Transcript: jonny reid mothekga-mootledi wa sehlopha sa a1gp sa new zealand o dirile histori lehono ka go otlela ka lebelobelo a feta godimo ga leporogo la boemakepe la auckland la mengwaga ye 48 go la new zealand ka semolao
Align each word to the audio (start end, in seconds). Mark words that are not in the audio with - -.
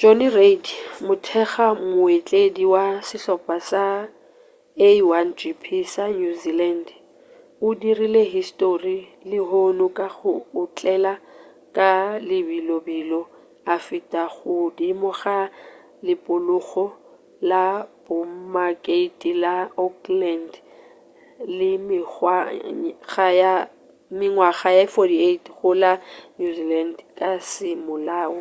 jonny 0.00 0.28
reid 0.36 0.66
mothekga-mootledi 1.06 2.64
wa 2.74 2.84
sehlopha 3.08 3.56
sa 3.70 3.84
a1gp 4.88 5.64
sa 5.94 6.04
new 6.18 6.32
zealand 6.42 6.86
o 7.66 7.68
dirile 7.80 8.22
histori 8.34 8.98
lehono 9.30 9.86
ka 9.98 10.06
go 10.16 10.32
otlela 10.62 11.14
ka 11.76 11.90
lebelobelo 12.28 13.20
a 13.74 13.74
feta 13.86 14.22
godimo 14.38 15.10
ga 15.20 15.38
leporogo 16.06 16.86
la 17.50 17.64
boemakepe 18.04 19.30
la 19.44 19.54
auckland 19.84 20.50
la 21.58 21.70
mengwaga 24.18 24.68
ye 24.76 24.84
48 24.94 25.56
go 25.58 25.70
la 25.82 25.92
new 26.38 26.50
zealand 26.58 26.96
ka 27.18 27.28
semolao 27.52 28.38